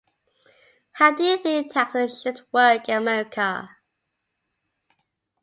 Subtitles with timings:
[0.93, 3.69] How do you think taxes should work in America?